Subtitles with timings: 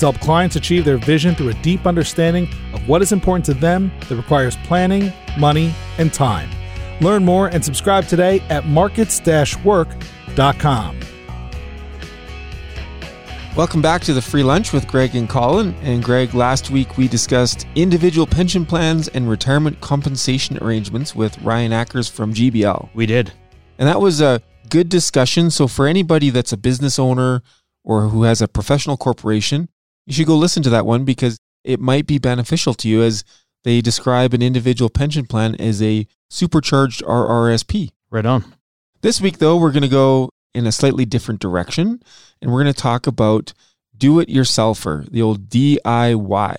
[0.00, 3.54] to help clients achieve their vision through a deep understanding of what is important to
[3.54, 6.50] them that requires planning, money, and time.
[7.00, 9.20] Learn more and subscribe today at markets
[9.64, 11.00] work.com.
[13.56, 15.74] Welcome back to the free lunch with Greg and Colin.
[15.82, 21.72] And Greg, last week we discussed individual pension plans and retirement compensation arrangements with Ryan
[21.72, 22.88] Ackers from GBL.
[22.94, 23.32] We did.
[23.78, 25.50] And that was a good discussion.
[25.50, 27.42] So, for anybody that's a business owner
[27.82, 29.68] or who has a professional corporation,
[30.10, 33.22] you should go listen to that one because it might be beneficial to you as
[33.62, 37.90] they describe an individual pension plan as a supercharged RRSP.
[38.10, 38.56] Right on.
[39.02, 42.02] This week, though, we're going to go in a slightly different direction
[42.42, 43.52] and we're going to talk about
[43.96, 46.56] do it yourselfer, the old DIY.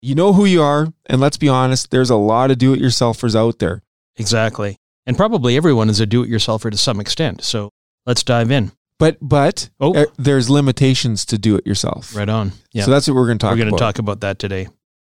[0.00, 2.80] You know who you are, and let's be honest, there's a lot of do it
[2.80, 3.82] yourselfers out there.
[4.16, 4.76] Exactly.
[5.04, 7.42] And probably everyone is a do it yourselfer to some extent.
[7.42, 7.70] So
[8.06, 8.70] let's dive in.
[9.04, 9.94] But but oh.
[9.94, 12.16] er, there's limitations to do it yourself.
[12.16, 12.52] Right on.
[12.72, 12.84] Yeah.
[12.84, 14.68] So that's what we're going to talk We're going to talk about that today.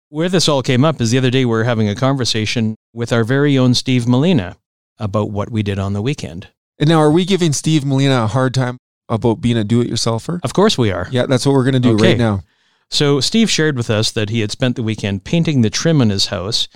[0.08, 3.12] Where this all came up is the other day we were having a conversation with
[3.12, 4.56] our very own Steve Molina
[4.96, 6.48] about what we did on the weekend.
[6.78, 8.78] And now are we giving Steve Molina a hard time
[9.10, 10.40] about being a do it yourselfer?
[10.42, 11.06] Of course we are.
[11.10, 12.08] Yeah, that's what we're going to do okay.
[12.10, 12.42] right now.
[12.90, 16.08] So Steve shared with us that he had spent the weekend painting the trim in
[16.08, 16.68] his house,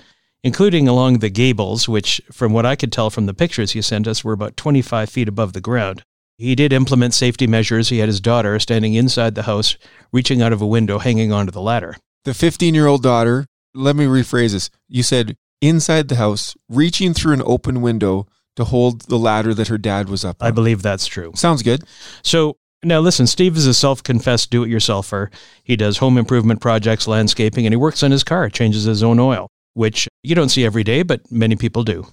[0.43, 4.07] including along the gables, which from what I could tell from the pictures he sent
[4.07, 6.03] us were about 25 feet above the ground.
[6.39, 7.89] He did implement safety measures.
[7.89, 9.75] He had his daughter standing inside the house,
[10.13, 11.97] reaching out of a window, hanging onto the ladder.
[12.23, 14.69] The 15 year old daughter, let me rephrase this.
[14.87, 19.67] You said inside the house, reaching through an open window to hold the ladder that
[19.67, 20.47] her dad was up on.
[20.47, 21.33] I believe that's true.
[21.35, 21.83] Sounds good.
[22.23, 25.33] So now listen, Steve is a self confessed do it yourselfer.
[25.61, 29.19] He does home improvement projects, landscaping, and he works on his car, changes his own
[29.19, 32.07] oil, which you don't see every day, but many people do.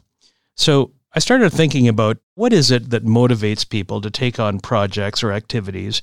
[0.56, 5.24] So I started thinking about what is it that motivates people to take on projects
[5.24, 6.02] or activities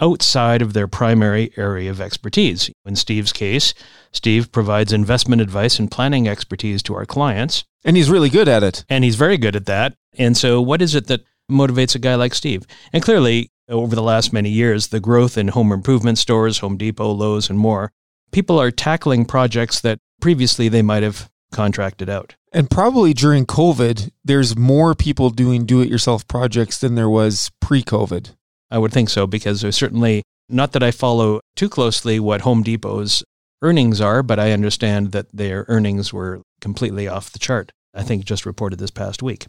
[0.00, 2.70] outside of their primary area of expertise.
[2.86, 3.74] In Steve's case,
[4.12, 7.64] Steve provides investment advice and planning expertise to our clients.
[7.84, 8.82] And he's really good at it.
[8.88, 9.94] And he's very good at that.
[10.16, 12.66] And so, what is it that motivates a guy like Steve?
[12.94, 17.12] And clearly, over the last many years, the growth in home improvement stores, Home Depot,
[17.12, 17.92] Lowe's, and more,
[18.32, 22.34] people are tackling projects that previously they might have contracted out.
[22.52, 27.50] And probably during COVID, there's more people doing do it yourself projects than there was
[27.60, 28.30] pre COVID.
[28.70, 32.62] I would think so because there's certainly not that I follow too closely what Home
[32.62, 33.22] Depot's
[33.62, 37.72] earnings are, but I understand that their earnings were completely off the chart.
[37.94, 39.46] I think just reported this past week.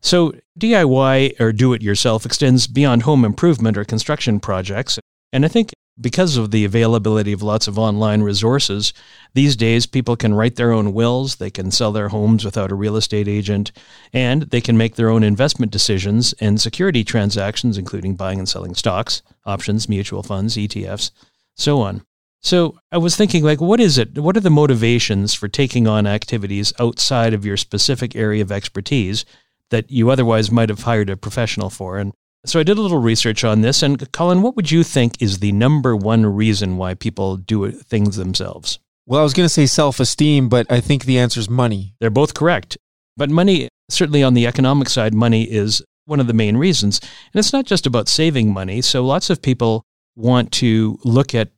[0.00, 4.98] So, DIY or do it yourself extends beyond home improvement or construction projects.
[5.32, 5.70] And I think
[6.02, 8.92] because of the availability of lots of online resources,
[9.34, 12.74] these days people can write their own wills, they can sell their homes without a
[12.74, 13.72] real estate agent,
[14.12, 18.74] and they can make their own investment decisions and security transactions, including buying and selling
[18.74, 21.10] stocks, options, mutual funds, ETFs,
[21.54, 22.02] so on.
[22.40, 24.18] So I was thinking, like, what is it?
[24.18, 29.24] What are the motivations for taking on activities outside of your specific area of expertise
[29.70, 31.98] that you otherwise might have hired a professional for?
[31.98, 32.12] And
[32.44, 33.82] so I did a little research on this.
[33.82, 38.16] And Colin, what would you think is the number one reason why people do things
[38.16, 38.78] themselves?
[39.06, 41.94] Well, I was going to say self esteem, but I think the answer is money.
[42.00, 42.78] They're both correct.
[43.16, 47.00] But money, certainly on the economic side, money is one of the main reasons.
[47.32, 48.80] And it's not just about saving money.
[48.80, 49.84] So lots of people
[50.16, 51.50] want to look at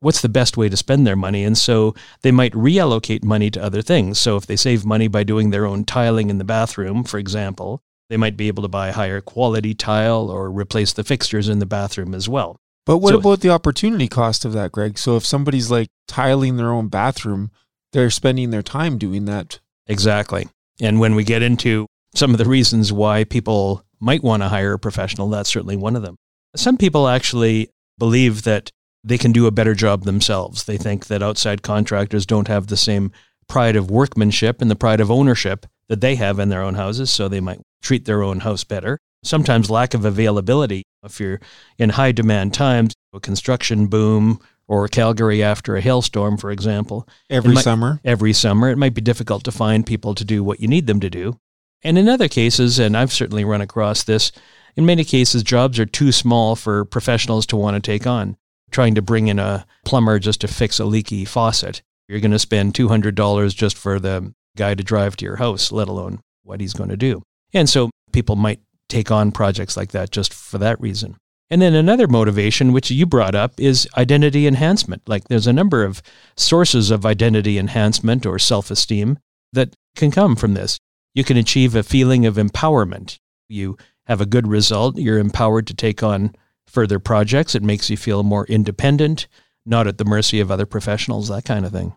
[0.00, 1.44] what's the best way to spend their money.
[1.44, 4.20] And so they might reallocate money to other things.
[4.20, 7.82] So if they save money by doing their own tiling in the bathroom, for example,
[8.08, 11.66] they might be able to buy higher quality tile or replace the fixtures in the
[11.66, 12.56] bathroom as well.
[12.86, 14.98] But what so, about the opportunity cost of that, Greg?
[14.98, 17.50] So if somebody's like tiling their own bathroom,
[17.92, 19.60] they're spending their time doing that.
[19.86, 20.48] Exactly.
[20.80, 24.74] And when we get into some of the reasons why people might want to hire
[24.74, 26.16] a professional, that's certainly one of them.
[26.56, 27.68] Some people actually
[27.98, 28.70] believe that
[29.04, 30.64] they can do a better job themselves.
[30.64, 33.12] They think that outside contractors don't have the same
[33.48, 37.12] pride of workmanship and the pride of ownership that they have in their own houses,
[37.12, 38.98] so they might treat their own house better.
[39.22, 40.84] Sometimes lack of availability.
[41.02, 41.40] If you're
[41.78, 47.08] in high demand times, a construction boom or Calgary after a hailstorm, for example.
[47.30, 48.00] Every might, summer?
[48.04, 48.68] Every summer.
[48.68, 51.38] It might be difficult to find people to do what you need them to do.
[51.82, 54.32] And in other cases, and I've certainly run across this,
[54.76, 58.36] in many cases, jobs are too small for professionals to want to take on.
[58.70, 62.38] Trying to bring in a plumber just to fix a leaky faucet you're going to
[62.38, 66.72] spend $200 just for the guy to drive to your house, let alone what he's
[66.72, 67.22] going to do.
[67.52, 71.16] And so people might take on projects like that just for that reason.
[71.50, 75.02] And then another motivation, which you brought up, is identity enhancement.
[75.06, 76.02] Like there's a number of
[76.36, 79.18] sources of identity enhancement or self esteem
[79.52, 80.78] that can come from this.
[81.14, 83.18] You can achieve a feeling of empowerment.
[83.48, 86.34] You have a good result, you're empowered to take on
[86.66, 87.54] further projects.
[87.54, 89.26] It makes you feel more independent,
[89.64, 91.94] not at the mercy of other professionals, that kind of thing.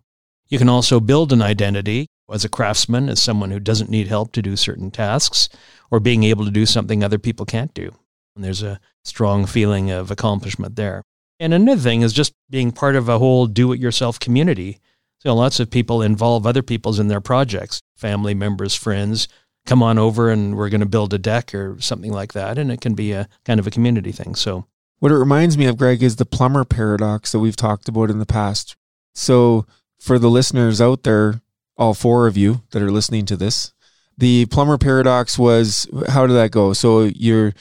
[0.48, 4.32] You can also build an identity as a craftsman, as someone who doesn't need help
[4.34, 5.50] to do certain tasks,
[5.90, 7.94] or being able to do something other people can't do.
[8.36, 11.04] And there's a strong feeling of accomplishment there.
[11.40, 14.80] And another thing is just being part of a whole do it yourself community.
[15.20, 19.28] So lots of people involve other people's in their projects, family members, friends,
[19.66, 22.58] come on over and we're going to build a deck or something like that.
[22.58, 24.36] And it can be a kind of a community thing.
[24.36, 24.66] So
[25.00, 28.20] what it reminds me of, Greg, is the plumber paradox that we've talked about in
[28.20, 28.76] the past.
[29.14, 29.66] So
[30.00, 31.42] for the listeners out there,
[31.82, 33.74] all four of you that are listening to this,
[34.16, 36.74] the plumber paradox was how did that go?
[36.74, 37.54] So you're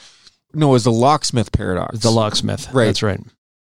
[0.53, 1.99] no, it was the locksmith paradox.
[1.99, 2.71] The locksmith.
[2.71, 2.85] Right.
[2.85, 3.19] That's right.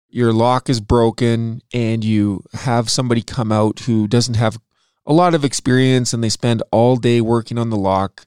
[0.08, 4.58] Your lock is broken and you have somebody come out who doesn't have
[5.04, 8.24] a lot of experience and they spend all day working on the lock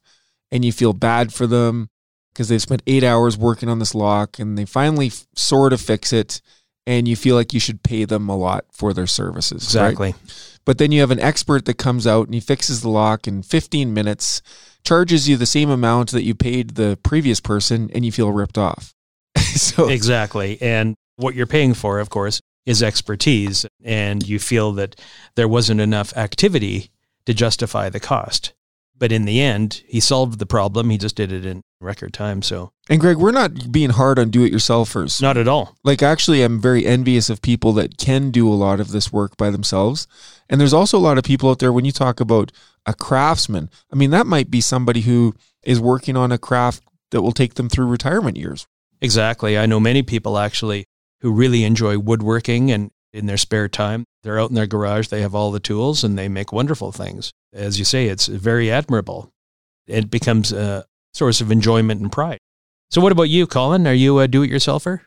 [0.51, 1.89] and you feel bad for them
[2.31, 5.81] because they've spent eight hours working on this lock and they finally f- sort of
[5.81, 6.41] fix it
[6.85, 9.63] and you feel like you should pay them a lot for their services.
[9.63, 10.11] Exactly.
[10.11, 10.48] Right?
[10.69, 13.41] But then you have an expert that comes out and he fixes the lock in
[13.41, 14.43] 15 minutes
[14.85, 18.55] charges you the same amount that you paid the previous person and you feel ripped
[18.55, 18.93] off.
[19.39, 20.61] so Exactly.
[20.61, 24.95] And what you're paying for, of course, is expertise and you feel that
[25.33, 26.91] there wasn't enough activity
[27.25, 28.53] to justify the cost.
[28.95, 30.91] But in the end, he solved the problem.
[30.91, 32.41] He just did it in record time.
[32.41, 35.21] So, and Greg, we're not being hard on do-it-yourselfers.
[35.21, 35.75] Not at all.
[35.83, 39.37] Like, actually, I'm very envious of people that can do a lot of this work
[39.37, 40.07] by themselves.
[40.49, 42.51] And there's also a lot of people out there when you talk about
[42.85, 43.69] a craftsman.
[43.91, 47.55] I mean, that might be somebody who is working on a craft that will take
[47.55, 48.67] them through retirement years.
[49.01, 49.57] Exactly.
[49.57, 50.85] I know many people actually
[51.21, 55.21] who really enjoy woodworking and in their spare time, they're out in their garage, they
[55.21, 57.31] have all the tools and they make wonderful things.
[57.51, 59.31] As you say, it's very admirable.
[59.87, 62.39] It becomes a source of enjoyment and pride.
[62.89, 63.87] So, what about you, Colin?
[63.87, 65.01] Are you a do it yourselfer?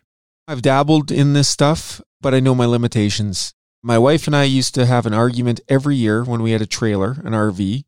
[0.47, 3.53] I've dabbled in this stuff, but I know my limitations.
[3.83, 6.67] My wife and I used to have an argument every year when we had a
[6.67, 7.85] trailer, an RV,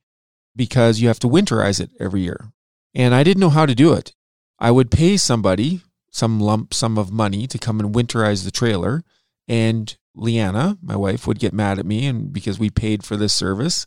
[0.57, 2.53] because you have to winterize it every year.
[2.95, 4.13] And I didn't know how to do it.
[4.59, 9.03] I would pay somebody some lump sum of money to come and winterize the trailer.
[9.49, 13.35] And Leanna, my wife, would get mad at me and because we paid for this
[13.35, 13.85] service.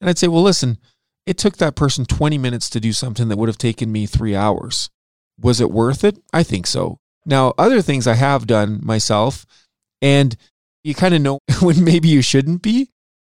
[0.00, 0.78] And I'd say, well, listen,
[1.26, 4.34] it took that person 20 minutes to do something that would have taken me three
[4.34, 4.90] hours.
[5.40, 6.18] Was it worth it?
[6.32, 6.98] I think so.
[7.24, 9.46] Now, other things I have done myself,
[10.00, 10.36] and
[10.82, 12.88] you kind of know when maybe you shouldn't be.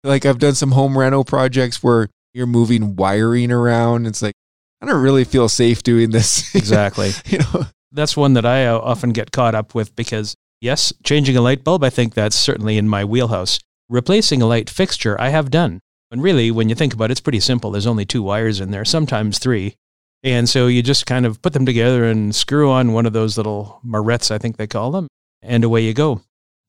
[0.04, 4.06] Like I've done some home reno projects where you're moving wiring around.
[4.06, 4.36] It's like
[4.82, 6.54] I don't really feel safe doing this.
[6.56, 7.12] Exactly.
[7.26, 11.38] you know, that's one that I uh, often get caught up with because yes, changing
[11.38, 13.60] a light bulb, I think that's certainly in my wheelhouse.
[13.90, 15.80] Replacing a light fixture, I have done.
[16.16, 17.72] And really, when you think about it, it's pretty simple.
[17.72, 19.76] There's only two wires in there, sometimes three.
[20.24, 23.36] And so you just kind of put them together and screw on one of those
[23.36, 25.10] little marrettes, I think they call them,
[25.42, 26.22] and away you go.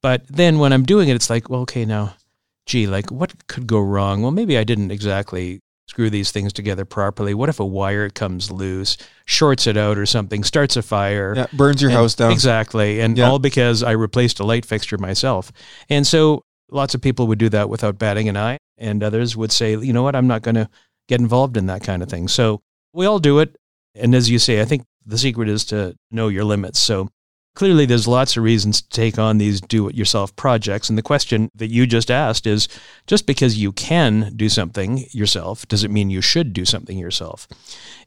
[0.02, 2.16] But then when I'm doing it, it's like, well, okay, now,
[2.66, 4.20] gee, like what could go wrong?
[4.20, 7.32] Well, maybe I didn't exactly screw these things together properly.
[7.32, 11.34] What if a wire comes loose, shorts it out or something, starts a fire?
[11.36, 12.32] Yeah, burns your and, house down.
[12.32, 12.98] Exactly.
[12.98, 13.30] And yeah.
[13.30, 15.52] all because I replaced a light fixture myself.
[15.88, 18.58] And so lots of people would do that without batting an eye.
[18.78, 20.68] And others would say, you know what, I'm not going to
[21.08, 22.28] get involved in that kind of thing.
[22.28, 23.56] So we all do it.
[23.94, 26.80] And as you say, I think the secret is to know your limits.
[26.80, 27.08] So
[27.54, 30.88] clearly there's lots of reasons to take on these do it yourself projects.
[30.88, 32.68] And the question that you just asked is
[33.06, 37.48] just because you can do something yourself, does it mean you should do something yourself?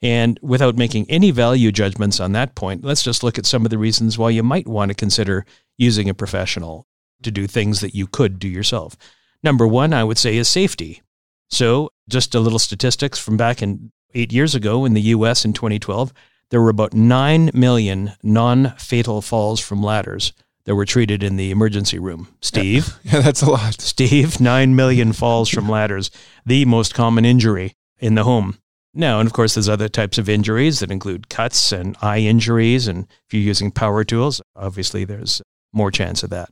[0.02, 3.72] And without making any value judgments on that point, let's just look at some of
[3.72, 5.46] the reasons why you might want to consider
[5.78, 6.86] using a professional
[7.24, 8.96] to do things that you could do yourself.
[9.44, 11.02] Number one, I would say, is safety.
[11.50, 15.54] So, just a little statistics from back in eight years ago in the US in
[15.54, 16.14] 2012,
[16.50, 20.34] there were about 9 million non fatal falls from ladders
[20.66, 22.28] that were treated in the emergency room.
[22.42, 23.00] Steve?
[23.04, 23.82] Yeah, yeah, that's a lot.
[23.82, 26.12] Steve, 9 million falls from ladders,
[26.46, 28.58] the most common injury in the home.
[28.94, 32.88] Now, and of course, there's other types of injuries that include cuts and eye injuries.
[32.88, 36.50] And if you're using power tools, obviously there's more chance of that.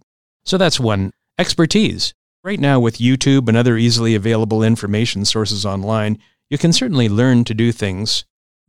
[0.48, 1.12] So that's one.
[1.38, 2.14] Expertise.
[2.42, 7.44] Right now, with YouTube and other easily available information sources online, you can certainly learn
[7.44, 8.24] to do things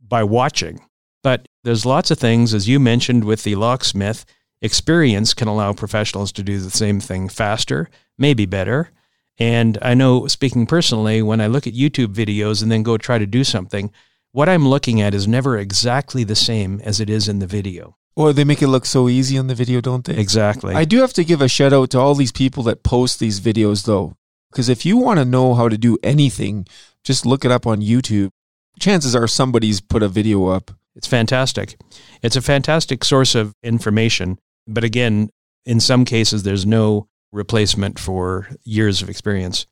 [0.05, 0.81] by watching.
[1.23, 4.25] But there's lots of things, as you mentioned with the locksmith,
[4.61, 8.91] experience can allow professionals to do the same thing faster, maybe better.
[9.37, 13.19] And I know, speaking personally, when I look at YouTube videos and then go try
[13.19, 13.89] to do something,
[14.33, 17.95] what I'm looking at is never exactly the same as it is in the video.
[18.19, 20.17] Or they make it look so easy on the video, don't they?
[20.17, 20.75] Exactly.
[20.75, 23.39] I do have to give a shout out to all these people that post these
[23.39, 24.17] videos, though.
[24.51, 26.67] Because if you want to know how to do anything,
[27.01, 28.31] just look it up on YouTube.
[28.77, 30.71] Chances are somebody's put a video up.
[30.97, 31.79] It's fantastic.
[32.21, 34.37] It's a fantastic source of information.
[34.67, 35.29] But again,
[35.65, 39.65] in some cases, there's no replacement for years of experience.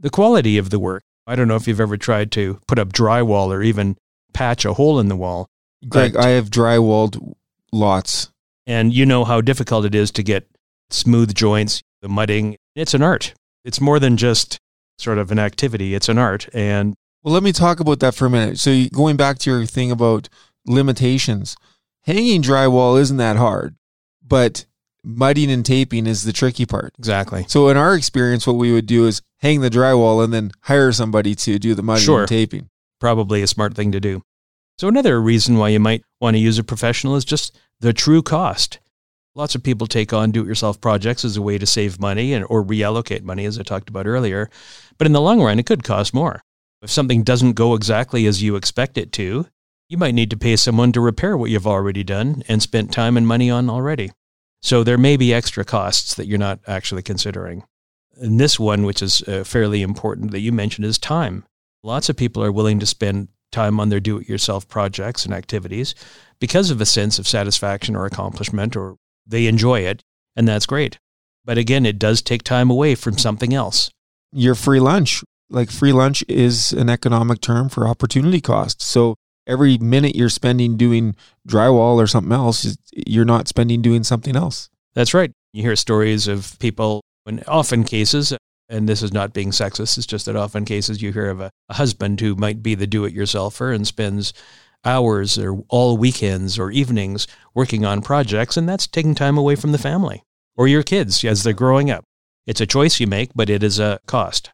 [0.00, 2.92] The quality of the work, I don't know if you've ever tried to put up
[2.92, 3.96] drywall or even
[4.32, 5.46] patch a hole in the wall.
[5.88, 7.34] Greg, I have drywalled
[7.74, 8.30] lots.
[8.66, 10.48] and you know how difficult it is to get
[10.90, 12.56] smooth joints, the mudding.
[12.74, 13.34] It's an art.
[13.64, 14.58] It's more than just
[14.98, 16.48] sort of an activity, it's an art.
[16.54, 18.58] And Well, let me talk about that for a minute.
[18.58, 20.28] So, going back to your thing about
[20.66, 21.56] limitations,
[22.02, 23.76] hanging drywall isn't that hard,
[24.22, 24.66] but
[25.02, 26.92] mudding and taping is the tricky part.
[26.98, 27.44] exactly.
[27.48, 30.92] So, in our experience, what we would do is hang the drywall and then hire
[30.92, 32.20] somebody to do the mudding Sure.
[32.20, 32.68] and taping.
[33.00, 34.22] probably a smart thing to do.
[34.78, 38.22] So, another reason why you might want to use a professional is just the true
[38.22, 38.78] cost.
[39.34, 42.32] Lots of people take on do it yourself projects as a way to save money
[42.32, 44.48] and, or reallocate money, as I talked about earlier.
[44.96, 46.40] But in the long run, it could cost more.
[46.82, 49.46] If something doesn't go exactly as you expect it to,
[49.88, 53.16] you might need to pay someone to repair what you've already done and spent time
[53.16, 54.12] and money on already.
[54.62, 57.64] So, there may be extra costs that you're not actually considering.
[58.16, 61.44] And this one, which is uh, fairly important that you mentioned, is time.
[61.82, 65.32] Lots of people are willing to spend time on their do it yourself projects and
[65.32, 65.94] activities
[66.40, 68.96] because of a sense of satisfaction or accomplishment, or
[69.26, 70.02] they enjoy it,
[70.36, 70.98] and that's great.
[71.44, 73.90] But again, it does take time away from something else.
[74.32, 78.82] Your free lunch, like free lunch is an economic term for opportunity cost.
[78.82, 79.14] So,
[79.46, 81.14] every minute you're spending doing
[81.48, 84.70] drywall or something else, you're not spending doing something else.
[84.94, 85.30] That's right.
[85.52, 88.32] You hear stories of people, in often cases,
[88.68, 91.50] and this is not being sexist, it's just that often cases you hear of a,
[91.68, 94.32] a husband who might be the do it yourselfer and spends
[94.84, 99.72] hours or all weekends or evenings working on projects, and that's taking time away from
[99.72, 100.22] the family
[100.56, 102.04] or your kids as they're growing up.
[102.46, 104.50] It's a choice you make, but it is a cost.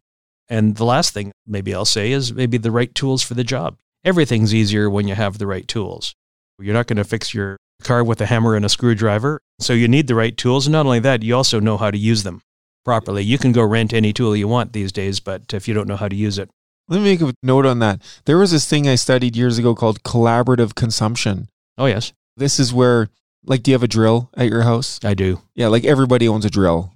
[0.49, 3.76] And the last thing maybe I'll say is maybe the right tools for the job.
[4.05, 6.14] Everything's easier when you have the right tools.
[6.59, 9.40] You're not going to fix your car with a hammer and a screwdriver.
[9.61, 10.67] So you need the right tools.
[10.67, 12.43] And not only that, you also know how to use them
[12.85, 13.23] properly.
[13.25, 15.97] You can go rent any tool you want these days, but if you don't know
[15.97, 16.51] how to use it,
[16.89, 18.03] Let me make a note on that.
[18.25, 21.49] There was this thing I studied years ago called collaborative consumption.
[21.79, 23.09] oh, yes, This is where,
[23.45, 24.99] like, do you have a drill at your house?
[25.05, 25.41] I do.
[25.55, 26.93] Yeah, like everybody owns a drill.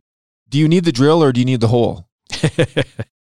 [0.48, 2.06] Do you need the drill or do you need the hole?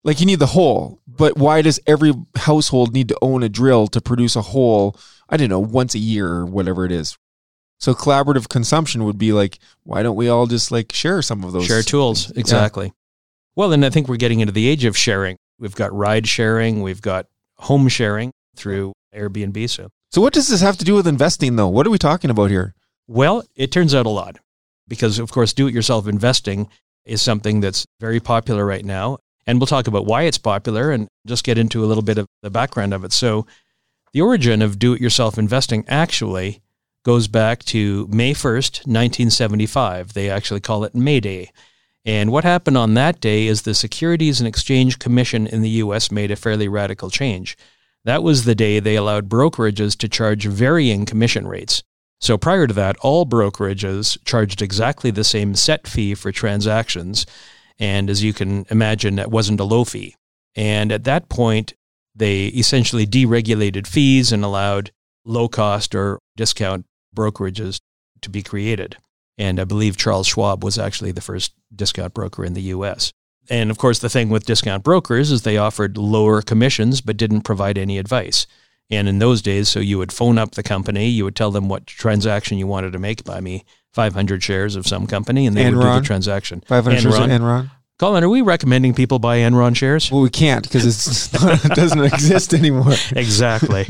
[0.04, 3.88] Like, you need the hole, but why does every household need to own a drill
[3.88, 4.96] to produce a hole?
[5.28, 7.18] I don't know, once a year or whatever it is.
[7.78, 11.52] So, collaborative consumption would be like, why don't we all just like share some of
[11.52, 11.66] those?
[11.66, 12.30] Share tools.
[12.32, 12.92] Exactly.
[13.54, 15.36] Well, and I think we're getting into the age of sharing.
[15.58, 19.68] We've got ride sharing, we've got home sharing through Airbnb.
[19.70, 21.68] So, So, what does this have to do with investing, though?
[21.68, 22.74] What are we talking about here?
[23.10, 24.36] well, it turns out a lot
[24.86, 26.68] because, of course, do it yourself investing
[27.06, 29.16] is something that's very popular right now.
[29.46, 32.26] And we'll talk about why it's popular and just get into a little bit of
[32.42, 33.12] the background of it.
[33.14, 33.46] So,
[34.12, 36.60] the origin of do it yourself investing actually
[37.04, 40.12] goes back to May 1st, 1975.
[40.12, 41.50] They actually call it May Day.
[42.04, 46.10] And what happened on that day is the Securities and Exchange Commission in the US
[46.10, 47.56] made a fairly radical change.
[48.04, 51.82] That was the day they allowed brokerages to charge varying commission rates.
[52.20, 57.26] So prior to that, all brokerages charged exactly the same set fee for transactions.
[57.78, 60.16] And as you can imagine, that wasn't a low fee.
[60.56, 61.74] And at that point,
[62.14, 64.90] they essentially deregulated fees and allowed
[65.24, 66.86] low cost or discount
[67.18, 67.80] brokerages
[68.22, 68.96] to be created.
[69.36, 73.12] And I believe Charles Schwab was actually the first discount broker in the US.
[73.50, 77.42] And of course, the thing with discount brokers is they offered lower commissions but didn't
[77.42, 78.46] provide any advice.
[78.90, 81.68] And in those days, so you would phone up the company, you would tell them
[81.68, 85.70] what transaction you wanted to make, buy me 500 shares of some company, and they
[85.70, 86.62] would do the transaction.
[86.66, 87.38] 500 shares of Enron.
[87.38, 87.70] Enron?
[87.98, 90.10] Colin, are we recommending people buy Enron shares?
[90.10, 91.38] Well, we can't because it
[91.74, 92.94] doesn't exist anymore.
[93.16, 93.88] exactly.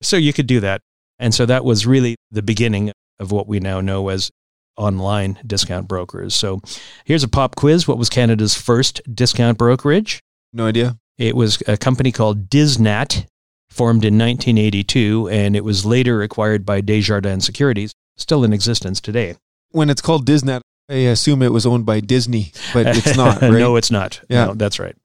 [0.00, 0.82] so you could do that.
[1.20, 4.30] And so that was really the beginning of what we now know as
[4.76, 6.34] online discount brokers.
[6.34, 6.62] So
[7.04, 7.86] here's a pop quiz.
[7.86, 10.20] What was Canada's first discount brokerage?
[10.52, 10.96] No idea.
[11.18, 13.26] It was a company called Disnat,
[13.68, 19.36] formed in 1982, and it was later acquired by Desjardins Securities, still in existence today.
[19.70, 20.58] When it's called Disney,
[20.88, 23.52] I assume it was owned by Disney, but it's not, right?
[23.52, 24.22] no, it's not.
[24.30, 24.46] Yeah.
[24.46, 24.96] No, that's right.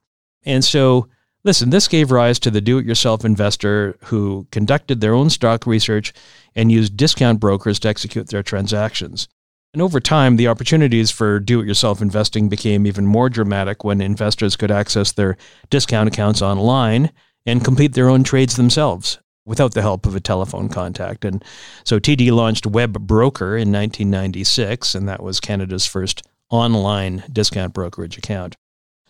[0.44, 1.08] And so,
[1.46, 5.64] listen, this gave rise to the do it yourself investor who conducted their own stock
[5.64, 6.12] research
[6.56, 9.28] and used discount brokers to execute their transactions.
[9.72, 14.00] And over time, the opportunities for do it yourself investing became even more dramatic when
[14.00, 15.36] investors could access their
[15.70, 17.12] discount accounts online
[17.46, 21.24] and complete their own trades themselves without the help of a telephone contact.
[21.24, 21.44] And
[21.84, 28.18] so TD launched Web Broker in 1996, and that was Canada's first online discount brokerage
[28.18, 28.56] account.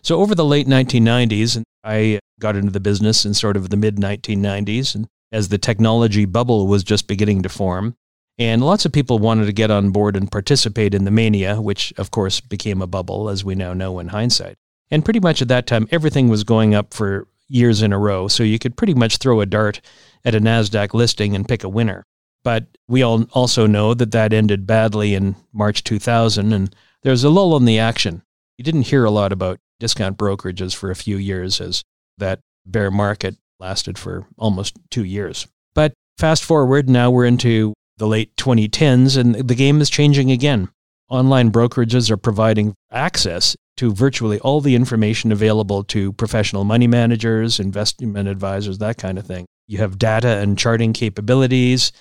[0.07, 3.97] So over the late 1990s, I got into the business in sort of the mid
[3.97, 7.93] 1990s, and as the technology bubble was just beginning to form.
[8.39, 11.93] And lots of people wanted to get on board and participate in the mania, which
[11.97, 14.55] of course became a bubble, as we now know in hindsight.
[14.89, 18.29] And pretty much at that time, everything was going up for years in a row.
[18.29, 19.81] So you could pretty much throw a dart
[20.23, 22.05] at a NASDAQ listing and pick a winner.
[22.45, 26.73] But we all also know that that ended badly in March 2000, and
[27.03, 28.23] there's a lull in the action.
[28.57, 31.83] You didn't hear a lot about discount brokerages for a few years as
[32.17, 35.47] that bear market lasted for almost two years.
[35.73, 40.69] But fast forward, now we're into the late 2010s, and the game is changing again.
[41.09, 47.59] Online brokerages are providing access to virtually all the information available to professional money managers,
[47.59, 49.45] investment advisors, that kind of thing.
[49.67, 51.91] You have data and charting capabilities,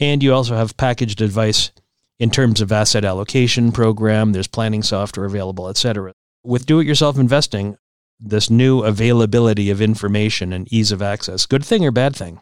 [0.00, 1.70] and you also have packaged advice
[2.18, 4.32] in terms of asset allocation program.
[4.32, 6.12] There's planning software available, etc.
[6.46, 7.76] With do-it-yourself investing,
[8.20, 12.40] this new availability of information and ease of access, good thing or bad thing?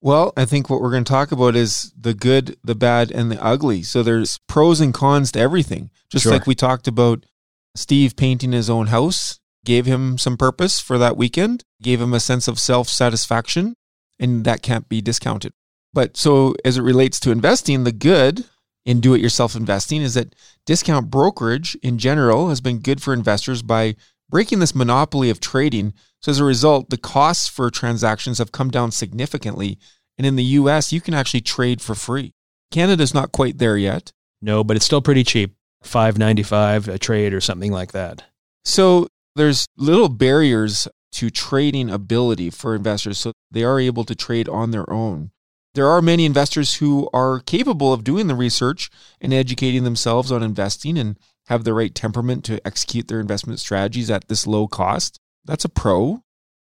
[0.00, 3.28] Well, I think what we're going to talk about is the good, the bad, and
[3.28, 3.82] the ugly.
[3.82, 5.90] So there's pros and cons to everything.
[6.12, 6.32] Just Sure.
[6.32, 7.26] like we talked about
[7.74, 12.20] Steve painting his own house, gave him some purpose for that weekend, gave him a
[12.20, 13.74] sense of self satisfaction,
[14.20, 15.52] and that can't be discounted.
[15.92, 18.44] But so as it relates to investing, the good
[18.84, 20.34] in do it yourself investing is that
[20.66, 23.94] discount brokerage in general has been good for investors by
[24.28, 25.92] breaking this monopoly of trading.
[26.20, 29.78] So as a result, the costs for transactions have come down significantly.
[30.16, 32.32] And in the US, you can actually trade for free.
[32.70, 34.12] Canada's not quite there yet.
[34.40, 35.54] No, but it's still pretty cheap.
[35.82, 38.24] 595 a trade or something like that.
[38.64, 43.18] So there's little barriers to trading ability for investors.
[43.18, 45.30] So they are able to trade on their own.
[45.74, 50.42] There are many investors who are capable of doing the research and educating themselves on
[50.42, 55.18] investing and have the right temperament to execute their investment strategies at this low cost.
[55.44, 56.22] That's a pro.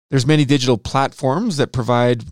[0.10, 2.26] There's many digital platforms that provide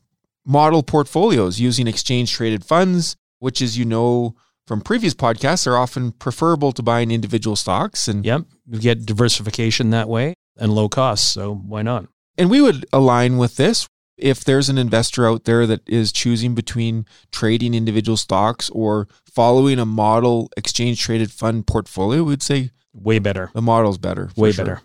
[0.46, 4.36] model portfolios using exchange traded funds, which as you know
[4.68, 8.46] from previous podcasts are often preferable to buying individual stocks and Yep.
[8.68, 11.28] You get diversification that way and low costs.
[11.28, 12.06] So why not?
[12.38, 13.88] And we would align with this.
[14.20, 19.80] If there's an investor out there that is choosing between trading individual stocks or following
[19.80, 23.52] a model exchange traded fund portfolio, we'd say Way better.
[23.54, 24.30] the model's better.
[24.36, 24.66] Way sure.
[24.66, 24.82] better.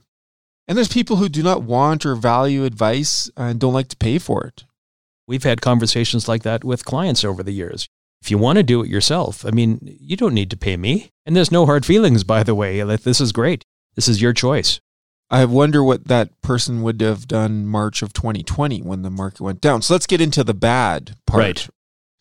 [0.69, 4.19] And there's people who do not want or value advice and don't like to pay
[4.19, 4.65] for it.
[5.27, 7.89] We've had conversations like that with clients over the years.
[8.23, 11.11] If you want to do it yourself, I mean, you don't need to pay me.
[11.27, 12.81] And there's no hard feelings, by the way.
[12.83, 13.65] This is great.
[13.97, 14.81] This is your choice.
[15.31, 19.61] I wonder what that person would have done March of 2020 when the market went
[19.61, 19.83] down.
[19.83, 21.41] So let's get into the bad part.
[21.41, 21.69] Right.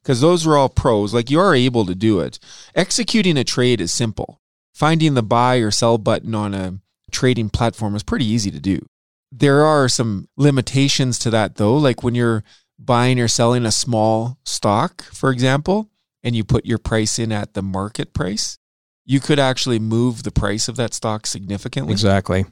[0.01, 1.13] Because those are all pros.
[1.13, 2.39] Like you are able to do it.
[2.75, 4.39] Executing a trade is simple.
[4.73, 6.79] Finding the buy or sell button on a
[7.11, 8.85] trading platform is pretty easy to do.
[9.31, 11.75] There are some limitations to that though.
[11.77, 12.43] Like when you're
[12.79, 15.89] buying or selling a small stock, for example,
[16.23, 18.57] and you put your price in at the market price,
[19.05, 21.91] you could actually move the price of that stock significantly.
[21.91, 22.45] Exactly.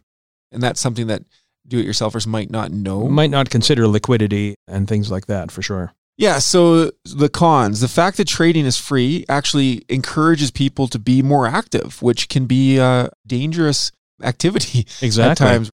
[0.51, 1.23] And that's something that
[1.67, 3.07] do it yourselfers might not know.
[3.07, 5.93] Might not consider liquidity and things like that for sure.
[6.17, 11.21] Yeah, so the cons, the fact that trading is free actually encourages people to be
[11.23, 15.31] more active, which can be a dangerous activity Exactly.
[15.31, 15.71] at times.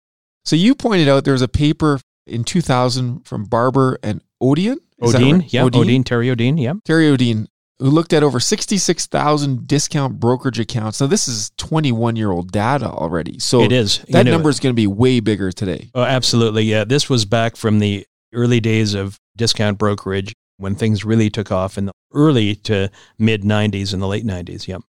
[0.45, 4.79] So you pointed out there was a paper in 2000 from Barber and Odean.
[5.01, 5.53] Odean, right?
[5.53, 6.75] yeah, Odean, Terry Odean, yeah.
[6.85, 7.47] Terry Odean,
[7.83, 11.01] who looked at over 66,000 discount brokerage accounts.
[11.01, 13.41] Now, this is 21 year old data already.
[13.41, 13.99] So it is.
[14.09, 15.91] That number is going to be way bigger today.
[15.95, 16.63] Oh, absolutely.
[16.63, 16.85] Yeah.
[16.85, 21.77] This was back from the early days of discount brokerage when things really took off
[21.77, 24.69] in the early to mid 90s and the late 90s.
[24.69, 24.83] Yep.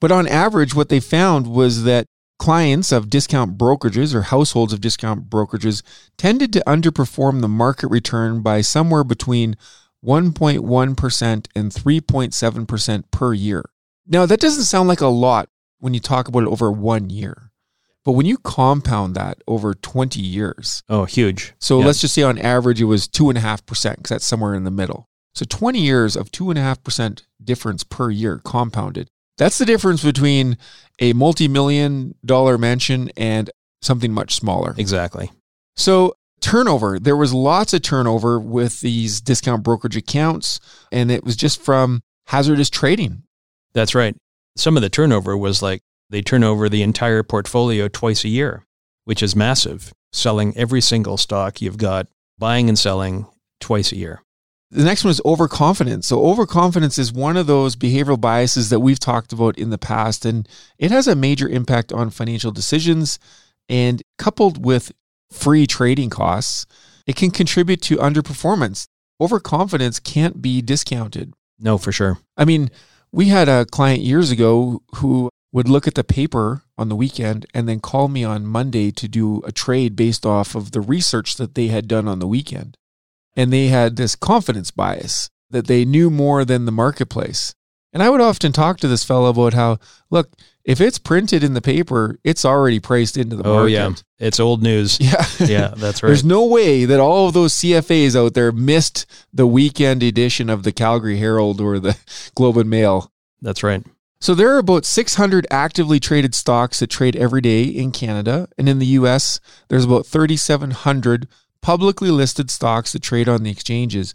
[0.00, 2.06] But on average, what they found was that
[2.38, 5.82] clients of discount brokerages or households of discount brokerages
[6.16, 9.56] tended to underperform the market return by somewhere between
[10.04, 13.64] 1.1% and 3.7% per year.
[14.06, 17.50] Now, that doesn't sound like a lot when you talk about it over one year.
[18.04, 21.54] But when you compound that over 20 years, Oh, huge.
[21.58, 21.86] so Yeah.
[21.86, 25.06] let's just say on average it was 2.5%, because that's somewhere in the middle.
[25.34, 29.08] So 20 years of 2.5% difference per year compounded.
[29.38, 30.58] That's the difference between
[30.98, 33.48] a multi million dollar mansion and
[33.80, 34.74] something much smaller.
[34.76, 35.30] Exactly.
[35.76, 41.36] So, turnover, there was lots of turnover with these discount brokerage accounts, and it was
[41.36, 43.22] just from hazardous trading.
[43.72, 44.16] That's right.
[44.56, 48.66] some of the turnover was like they turn over the entire portfolio twice a year,
[49.04, 49.92] which is massive.
[50.12, 53.26] Selling every single stock you've got, buying and selling
[53.60, 54.22] twice a year.
[54.72, 56.08] The next one is overconfidence.
[56.08, 60.24] So, overconfidence is one of those behavioral biases that we've talked about in the past,
[60.24, 60.48] and
[60.78, 63.18] it has a major impact on financial decisions.
[63.68, 64.90] And coupled with
[65.30, 66.66] free trading costs,
[67.06, 68.86] it can contribute to underperformance.
[69.20, 71.34] Overconfidence can't be discounted.
[71.58, 72.18] No, for sure.
[72.36, 72.70] I mean,
[73.12, 77.44] we had a client years ago who would look at the paper on the weekend
[77.52, 81.36] and then call me on Monday to do a trade based off of the research
[81.36, 82.76] that they had done on the weekend.
[83.36, 87.54] And they had this confidence bias that they knew more than the marketplace.
[87.92, 89.78] And I would often talk to this fellow about how,
[90.10, 90.30] look,
[90.64, 93.70] if it's printed in the paper, it's already priced into the Oh, market.
[93.72, 93.90] yeah.
[94.18, 94.98] It's old news.
[95.00, 95.24] Yeah.
[95.40, 96.08] Yeah, that's right.
[96.08, 100.62] There's no way that all of those CFAs out there missed the weekend edition of
[100.62, 101.96] the Calgary Herald or the
[102.36, 103.10] Globe and Mail.
[103.42, 103.82] That's right.
[104.20, 108.48] So there are about 600 actively traded stocks that trade every day in Canada.
[108.58, 111.26] And in the US, there's about 3,700
[111.62, 114.14] publicly listed stocks that trade on the exchanges.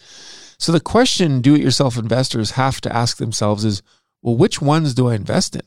[0.65, 3.84] So the question do it yourself investors have to ask themselves is
[4.23, 5.62] well, which ones do I invest in?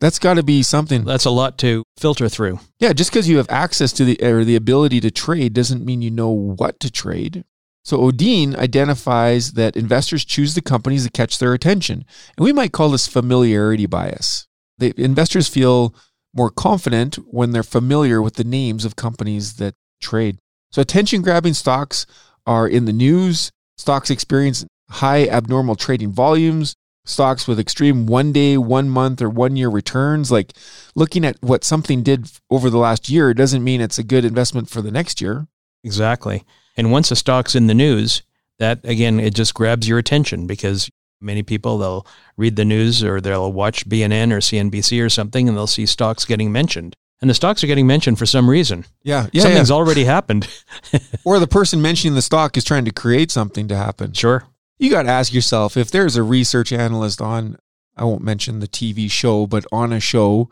[0.00, 1.04] That's got to be something.
[1.04, 2.58] That's a lot to filter through.
[2.80, 6.02] Yeah, just because you have access to the or the ability to trade doesn't mean
[6.02, 7.44] you know what to trade.
[7.84, 12.04] So Odin identifies that investors choose the companies that catch their attention,
[12.36, 14.48] and we might call this familiarity bias.
[14.76, 15.94] The investors feel
[16.34, 20.40] more confident when they're familiar with the names of companies that trade.
[20.72, 22.06] So attention grabbing stocks
[22.44, 23.52] are in the news.
[23.82, 26.76] Stocks experience high abnormal trading volumes.
[27.04, 30.30] Stocks with extreme one day, one month, or one year returns.
[30.30, 30.52] Like
[30.94, 34.70] looking at what something did over the last year doesn't mean it's a good investment
[34.70, 35.48] for the next year.
[35.82, 36.44] Exactly.
[36.76, 38.22] And once a stock's in the news,
[38.60, 40.88] that again, it just grabs your attention because
[41.20, 45.56] many people they'll read the news or they'll watch BNN or CNBC or something and
[45.56, 46.94] they'll see stocks getting mentioned.
[47.22, 48.84] And the stocks are getting mentioned for some reason.
[49.04, 50.48] Yeah, yeah, Something's already happened.
[51.24, 54.12] Or the person mentioning the stock is trying to create something to happen.
[54.12, 54.42] Sure.
[54.78, 57.58] You got to ask yourself if there's a research analyst on,
[57.96, 60.50] I won't mention the TV show, but on a show,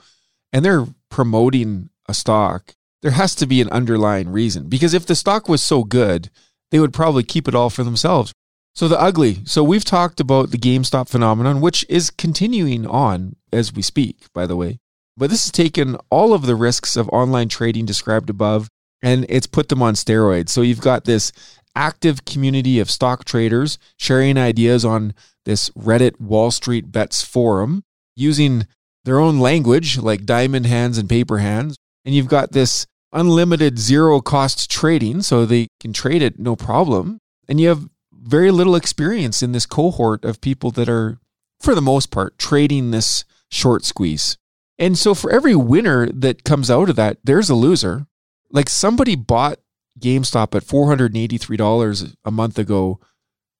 [0.52, 4.68] and they're promoting a stock, there has to be an underlying reason.
[4.68, 6.30] Because if the stock was so good,
[6.70, 8.32] they would probably keep it all for themselves.
[8.76, 9.38] So the ugly.
[9.44, 14.46] So we've talked about the GameStop phenomenon, which is continuing on as we speak, by
[14.46, 14.78] the way.
[15.20, 18.68] But this has taken all of the risks of online trading described above
[19.02, 20.48] and it's put them on steroids.
[20.48, 21.30] So you've got this
[21.76, 25.12] active community of stock traders sharing ideas on
[25.44, 27.82] this Reddit Wall Street Bets forum
[28.16, 28.66] using
[29.04, 31.76] their own language like diamond hands and paper hands.
[32.06, 37.18] And you've got this unlimited zero cost trading, so they can trade it no problem.
[37.46, 41.18] And you have very little experience in this cohort of people that are,
[41.60, 44.38] for the most part, trading this short squeeze.
[44.80, 48.06] And so for every winner that comes out of that, there's a loser.
[48.50, 49.58] Like somebody bought
[50.00, 52.98] GameStop at $483 a month ago,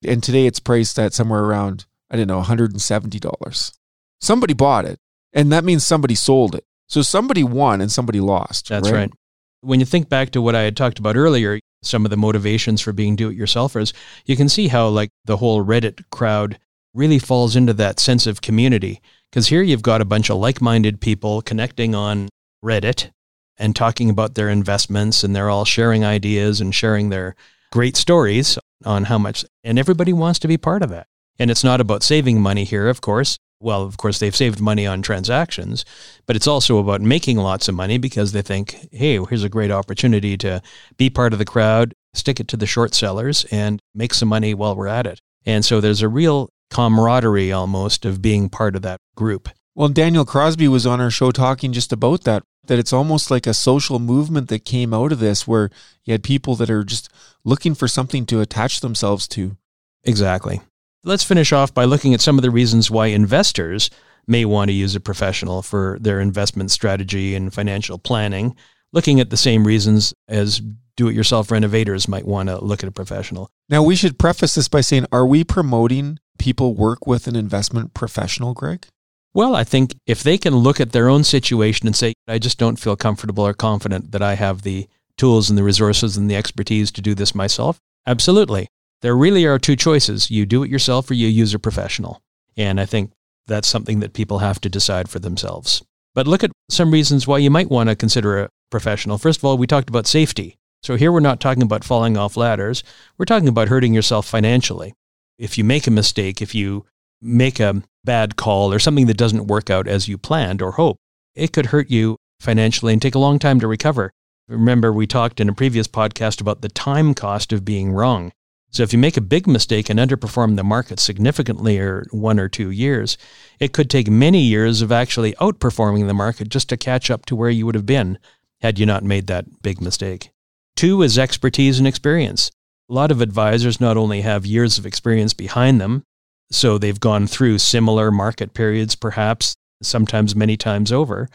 [0.02, 3.72] and today it's priced at somewhere around, I don't know, $170.
[4.20, 4.98] Somebody bought it,
[5.35, 6.64] and that means somebody sold it.
[6.88, 8.70] So somebody won and somebody lost.
[8.70, 9.12] That's right.
[9.61, 12.80] When you think back to what I had talked about earlier, some of the motivations
[12.80, 13.92] for being do-it-yourselfers,
[14.24, 16.59] you can see how like the whole Reddit crowd
[16.94, 19.02] really falls into that sense of community.
[19.30, 22.28] Because here you've got a bunch of like-minded people connecting on
[22.64, 23.10] Reddit
[23.56, 27.36] and talking about their investments, and they're all sharing ideas and sharing their
[27.70, 31.06] great stories on how much, and everybody wants to be part of that.
[31.38, 33.36] And it's not about saving money here, of course.
[33.60, 35.84] Well, of course, they've saved money on transactions,
[36.26, 39.70] but it's also about making lots of money because they think, hey, here's a great
[39.70, 40.62] opportunity to
[40.96, 44.54] be part of the crowd, stick it to the short sellers, and make some money
[44.54, 45.20] while we're at it.
[45.44, 49.48] And so there's a real camaraderie almost of being part of that group.
[49.74, 53.46] Well, Daniel Crosby was on our show talking just about that, that it's almost like
[53.46, 55.70] a social movement that came out of this where
[56.04, 57.09] you had people that are just
[57.44, 59.56] looking for something to attach themselves to.
[60.04, 60.61] Exactly.
[61.02, 63.90] Let's finish off by looking at some of the reasons why investors
[64.26, 68.54] may want to use a professional for their investment strategy and financial planning,
[68.92, 70.61] looking at the same reasons as
[70.96, 73.50] do it yourself renovators might want to look at a professional.
[73.68, 77.94] Now, we should preface this by saying, are we promoting people work with an investment
[77.94, 78.87] professional, Greg?
[79.33, 82.59] Well, I think if they can look at their own situation and say, I just
[82.59, 86.37] don't feel comfortable or confident that I have the tools and the resources and the
[86.37, 88.66] expertise to do this myself, absolutely.
[89.03, 90.31] There really are two choices.
[90.31, 92.20] You do it yourself or you use a professional.
[92.57, 93.12] And I think
[93.46, 95.83] that's something that people have to decide for themselves.
[96.14, 99.18] But look at some reasons why you might want to consider a professional.
[99.18, 100.59] First of all, we talked about safety.
[100.83, 102.83] So here we're not talking about falling off ladders.
[103.18, 104.94] We're talking about hurting yourself financially.
[105.38, 106.87] If you make a mistake, if you
[107.20, 110.96] make a bad call or something that doesn't work out as you planned or hope,
[111.35, 114.11] it could hurt you financially and take a long time to recover.
[114.48, 118.33] Remember, we talked in a previous podcast about the time cost of being wrong.
[118.72, 122.48] So if you make a big mistake and underperform the market significantly or one or
[122.48, 123.18] two years,
[123.59, 127.37] it could take many years of actually outperforming the market just to catch up to
[127.37, 128.18] where you would have been
[128.61, 130.31] had you not made that big mistake.
[130.77, 132.51] Two is expertise and experience.
[132.88, 136.03] A lot of advisors not only have years of experience behind them,
[136.51, 141.29] so they've gone through similar market periods, perhaps sometimes many times over,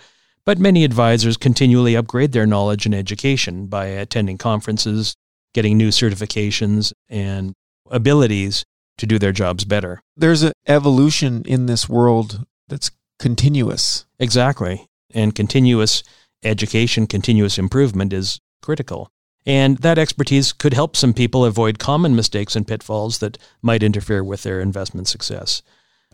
[0.45, 5.15] but many advisors continually upgrade their knowledge and education by attending conferences,
[5.53, 7.53] getting new certifications and
[7.89, 8.65] abilities
[8.97, 10.01] to do their jobs better.
[10.15, 14.05] There's an evolution in this world that's continuous.
[14.19, 14.87] Exactly.
[15.13, 16.03] And continuous
[16.45, 19.09] education, continuous improvement is critical.
[19.45, 24.23] And that expertise could help some people avoid common mistakes and pitfalls that might interfere
[24.23, 25.61] with their investment success.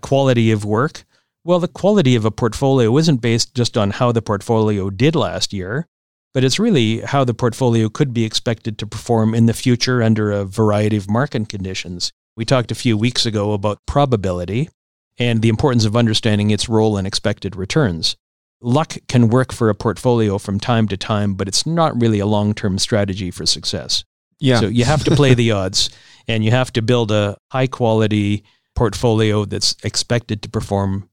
[0.01, 1.05] Quality of work.
[1.43, 5.53] Well, the quality of a portfolio isn't based just on how the portfolio did last
[5.53, 5.87] year,
[6.33, 10.31] but it's really how the portfolio could be expected to perform in the future under
[10.31, 12.11] a variety of market conditions.
[12.35, 14.69] We talked a few weeks ago about probability
[15.17, 18.15] and the importance of understanding its role in expected returns
[18.61, 22.25] luck can work for a portfolio from time to time, but it's not really a
[22.25, 24.03] long term strategy for success.
[24.39, 24.59] Yeah.
[24.59, 25.89] So you have to play the odds
[26.27, 28.43] and you have to build a high quality
[28.75, 31.09] portfolio that's expected to perform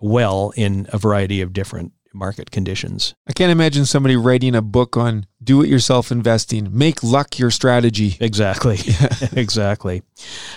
[0.00, 3.14] well in a variety of different market conditions.
[3.28, 7.50] I can't imagine somebody writing a book on do it yourself investing, make luck your
[7.50, 8.16] strategy.
[8.20, 8.78] Exactly.
[8.88, 9.08] Yeah.
[9.32, 10.02] exactly.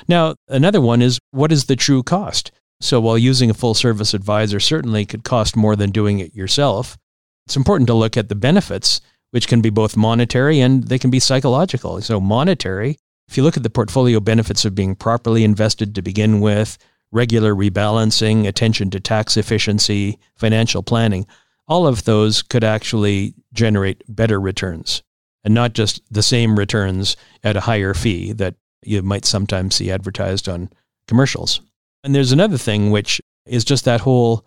[0.08, 2.52] Now, another one is what is the true cost?
[2.82, 6.98] So while using a full service advisor certainly could cost more than doing it yourself,
[7.46, 11.12] it's important to look at the benefits, which can be both monetary and they can
[11.12, 12.02] be psychological.
[12.02, 16.42] So, monetary, if you look at the portfolio benefits of being properly invested to begin
[16.42, 16.78] with,
[17.12, 21.28] regular rebalancing, attention to tax efficiency, financial planning,
[21.68, 25.04] all of those could actually generate better returns
[25.44, 29.92] and not just the same returns at a higher fee that you might sometimes see
[29.92, 30.70] advertised on
[31.08, 31.62] commercials.
[32.04, 34.46] And there's another thing, which is just that whole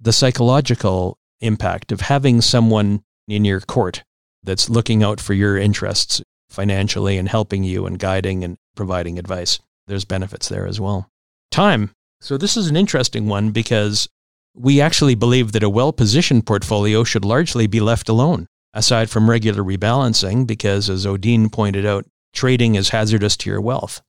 [0.00, 4.04] the psychological impact of having someone in your court
[4.42, 9.58] that's looking out for your interests financially and helping you and guiding and providing advice.
[9.86, 11.08] There's benefits there as well.
[11.50, 11.90] Time.
[12.20, 14.08] So this is an interesting one because
[14.54, 19.28] we actually believe that a well positioned portfolio should largely be left alone, aside from
[19.28, 24.00] regular rebalancing, because as Odin pointed out, trading is hazardous to your wealth.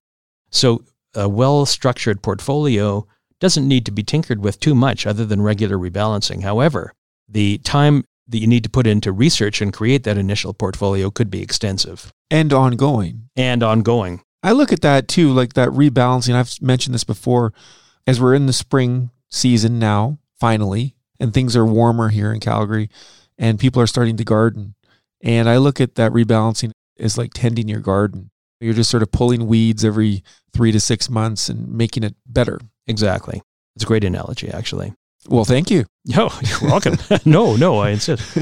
[0.50, 0.84] So
[1.16, 3.08] a well structured portfolio
[3.40, 6.44] doesn't need to be tinkered with too much other than regular rebalancing.
[6.44, 6.94] However,
[7.28, 11.30] the time that you need to put into research and create that initial portfolio could
[11.30, 13.30] be extensive and ongoing.
[13.36, 14.22] And ongoing.
[14.44, 16.36] I look at that too, like that rebalancing.
[16.36, 17.54] I've mentioned this before
[18.06, 22.90] as we're in the spring season now, finally, and things are warmer here in Calgary
[23.38, 24.76] and people are starting to garden.
[25.22, 28.32] And I look at that rebalancing as like tending your garden.
[28.60, 32.60] You're just sort of pulling weeds every three to six months and making it better.
[32.88, 33.42] Exactly.
[33.76, 34.94] It's a great analogy, actually.
[35.28, 35.86] Well, thank you.
[36.06, 36.98] No, you're welcome.
[37.26, 38.38] no, no, I insist.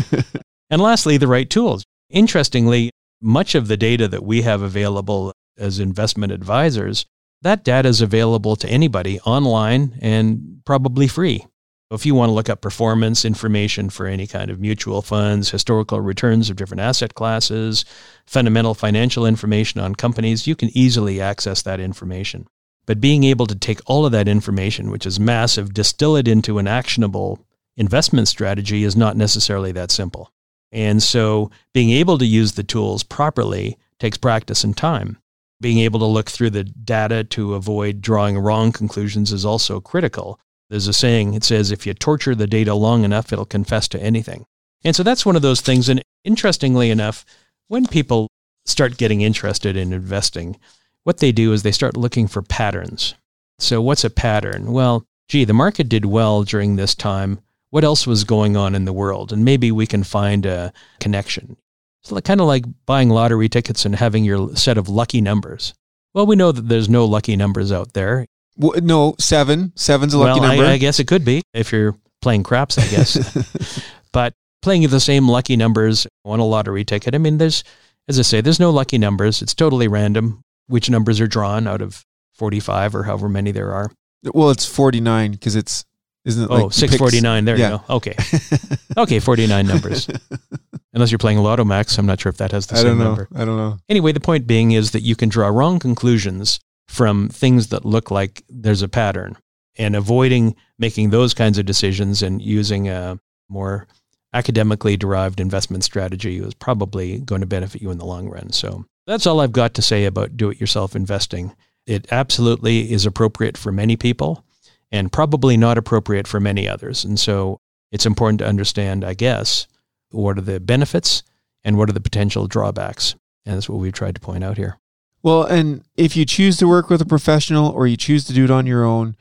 [0.69, 1.83] and lastly, the right tools.
[2.09, 7.05] Interestingly, much of the data that we have available as investment advisors,
[7.41, 11.45] that data is available to anybody online and probably free.
[11.91, 16.01] If you want to look up performance information for any kind of mutual funds, historical
[16.01, 17.85] returns of different asset classes,
[18.25, 22.47] fundamental financial information on companies, you can easily access that information.
[22.87, 26.57] But being able to take all of that information, which is massive, distill it into
[26.57, 27.45] an actionable
[27.77, 30.31] investment strategy is not necessarily that simple.
[30.71, 35.19] And so being able to use the tools properly takes practice and time.
[35.61, 40.39] Being able to look through the data to avoid drawing wrong conclusions is also critical
[40.69, 44.01] there's a saying, it says, if you torture the data long enough, it'll confess to
[44.01, 44.45] anything.
[44.83, 45.89] And so that's one of those things.
[45.89, 47.25] And interestingly enough,
[47.67, 48.27] when people
[48.65, 50.57] start getting interested in investing,
[51.03, 53.15] what they do is they start looking for patterns.
[53.59, 54.71] So, what's a pattern?
[54.73, 57.39] Well, gee, the market did well during this time.
[57.69, 59.31] What else was going on in the world?
[59.31, 61.57] And maybe we can find a connection.
[62.01, 65.73] It's kind of like buying lottery tickets and having your set of lucky numbers.
[66.13, 68.25] Well, we know that there's no lucky numbers out there.
[68.57, 69.73] Well, no, seven.
[69.75, 70.65] Seven's a lucky well, number.
[70.65, 73.85] I, I guess it could be if you're playing craps, I guess.
[74.11, 77.63] but playing the same lucky numbers on a lottery ticket, I mean, there's,
[78.07, 79.41] as I say, there's no lucky numbers.
[79.41, 83.91] It's totally random which numbers are drawn out of 45 or however many there are.
[84.33, 85.85] Well, it's 49 because it's,
[86.23, 86.49] isn't it?
[86.49, 87.45] Oh, like 649.
[87.45, 87.71] There yeah.
[87.71, 87.95] you go.
[87.95, 88.15] Okay.
[88.97, 90.09] okay, 49 numbers.
[90.93, 93.27] Unless you're playing Lotto Max, I'm not sure if that has the I same number.
[93.35, 93.77] I don't know.
[93.89, 98.11] Anyway, the point being is that you can draw wrong conclusions from things that look
[98.11, 99.37] like there's a pattern.
[99.77, 103.19] and avoiding making those kinds of decisions and using a
[103.49, 103.87] more
[104.33, 108.51] academically derived investment strategy is probably going to benefit you in the long run.
[108.51, 111.55] So that's all I've got to say about do it yourself investing.
[111.85, 114.43] It absolutely is appropriate for many people
[114.91, 117.05] and probably not appropriate for many others.
[117.05, 117.59] And so
[117.91, 119.67] it's important to understand, I guess,
[120.09, 121.23] what are the benefits
[121.63, 123.15] and what are the potential drawbacks.
[123.45, 124.77] And that's what we've tried to point out here.
[125.25, 128.43] Well, and if you choose to work with a professional or you choose to do
[128.43, 129.15] it on your own,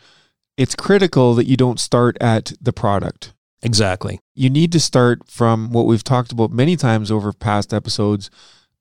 [0.54, 3.32] it's critical that you don't start at the product.
[3.62, 4.20] Exactly.
[4.34, 8.28] You need to start from what we've talked about many times over past episodes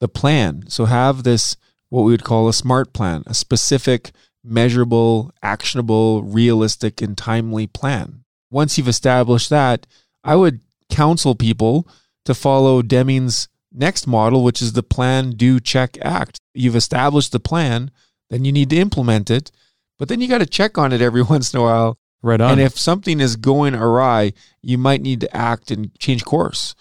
[0.02, 0.66] the plan.
[0.68, 1.56] So have this,
[1.88, 4.12] what we would call a smart plan, a specific,
[4.44, 8.26] measurable, actionable, realistic, and timely plan.
[8.52, 9.88] Once you've established that,
[10.26, 10.60] I would
[10.90, 11.88] counsel people
[12.26, 16.40] to follow Deming's next model, which is the plan, do, check, act.
[16.54, 17.92] You've established the plan,
[18.30, 19.52] then you need to implement it,
[20.00, 21.98] but then you got to check on it every once in a while.
[22.22, 22.54] Right on.
[22.54, 24.32] And if something is going awry,
[24.62, 26.74] you might need to act and change course.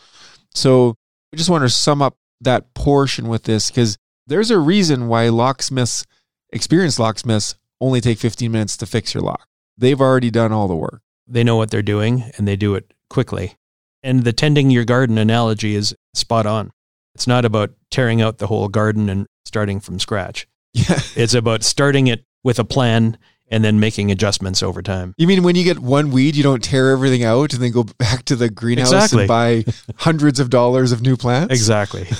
[0.54, 0.96] So
[1.32, 5.28] I just want to sum up that portion with this because there's a reason why
[5.30, 6.06] locksmiths,
[6.52, 9.48] experienced locksmiths, only take 15 minutes to fix your lock.
[9.76, 11.00] They've already done all the work.
[11.26, 13.56] They know what they're doing and they do it quickly.
[14.02, 16.70] And the tending your garden analogy is spot on.
[17.14, 20.46] It's not about tearing out the whole garden and starting from scratch.
[20.72, 20.98] Yeah.
[21.16, 23.18] It's about starting it with a plan
[23.50, 25.14] and then making adjustments over time.
[25.18, 27.84] You mean when you get one weed, you don't tear everything out and then go
[27.84, 29.22] back to the greenhouse Exactly.
[29.24, 29.64] and buy
[29.96, 31.52] hundreds of dollars of new plants?
[31.52, 32.08] Exactly.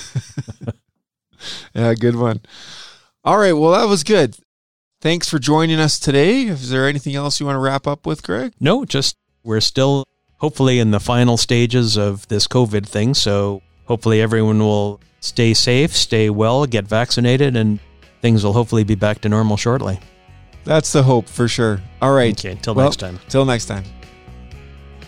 [1.73, 2.41] Yeah, good one.
[3.23, 3.53] All right.
[3.53, 4.37] Well, that was good.
[5.01, 6.43] Thanks for joining us today.
[6.43, 8.53] Is there anything else you want to wrap up with, Greg?
[8.59, 10.05] No, just we're still
[10.37, 13.13] hopefully in the final stages of this COVID thing.
[13.13, 17.79] So hopefully everyone will stay safe, stay well, get vaccinated, and
[18.21, 19.99] things will hopefully be back to normal shortly.
[20.63, 21.81] That's the hope for sure.
[22.01, 22.37] All right.
[22.37, 23.19] Okay, until Well, next time.
[23.29, 23.83] Till next time.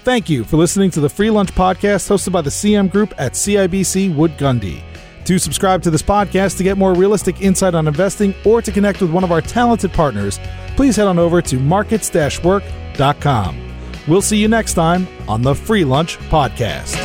[0.03, 3.33] Thank you for listening to the Free Lunch Podcast hosted by the CM Group at
[3.33, 4.83] CIBC Wood Gundy.
[5.25, 9.01] To subscribe to this podcast to get more realistic insight on investing or to connect
[9.01, 10.39] with one of our talented partners,
[10.75, 13.61] please head on over to markets work.com.
[14.07, 17.04] We'll see you next time on the Free Lunch Podcast.